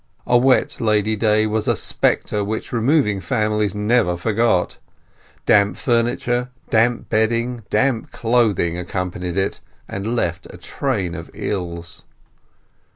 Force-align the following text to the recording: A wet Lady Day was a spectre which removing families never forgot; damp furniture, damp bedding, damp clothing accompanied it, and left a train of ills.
A 0.25 0.35
wet 0.35 0.81
Lady 0.81 1.15
Day 1.15 1.45
was 1.45 1.67
a 1.67 1.75
spectre 1.75 2.43
which 2.43 2.73
removing 2.73 3.21
families 3.21 3.75
never 3.75 4.17
forgot; 4.17 4.79
damp 5.45 5.77
furniture, 5.77 6.49
damp 6.71 7.07
bedding, 7.09 7.61
damp 7.69 8.11
clothing 8.11 8.79
accompanied 8.79 9.37
it, 9.37 9.59
and 9.87 10.15
left 10.15 10.47
a 10.49 10.57
train 10.57 11.13
of 11.13 11.29
ills. 11.35 12.05